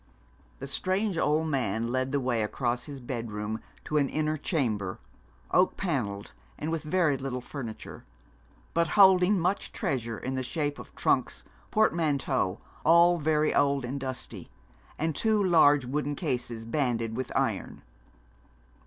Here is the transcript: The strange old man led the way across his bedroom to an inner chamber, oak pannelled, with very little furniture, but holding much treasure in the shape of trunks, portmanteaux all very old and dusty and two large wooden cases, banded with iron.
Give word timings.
The 0.57 0.65
strange 0.65 1.15
old 1.15 1.45
man 1.49 1.91
led 1.91 2.11
the 2.11 2.19
way 2.19 2.41
across 2.41 2.85
his 2.85 2.99
bedroom 2.99 3.61
to 3.85 3.97
an 3.97 4.09
inner 4.09 4.35
chamber, 4.35 4.97
oak 5.51 5.77
pannelled, 5.77 6.31
with 6.59 6.81
very 6.81 7.17
little 7.17 7.39
furniture, 7.39 8.03
but 8.73 8.87
holding 8.97 9.39
much 9.39 9.71
treasure 9.71 10.17
in 10.17 10.33
the 10.33 10.41
shape 10.41 10.79
of 10.79 10.95
trunks, 10.95 11.43
portmanteaux 11.69 12.59
all 12.83 13.19
very 13.19 13.53
old 13.53 13.85
and 13.85 13.99
dusty 13.99 14.49
and 14.97 15.15
two 15.15 15.43
large 15.43 15.85
wooden 15.85 16.15
cases, 16.15 16.65
banded 16.65 17.15
with 17.15 17.31
iron. 17.35 17.83